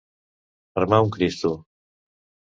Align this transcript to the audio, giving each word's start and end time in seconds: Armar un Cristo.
Armar 0.81 0.99
un 1.07 1.11
Cristo. 1.17 1.51